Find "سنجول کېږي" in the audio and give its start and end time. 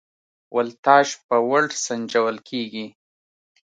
1.85-2.85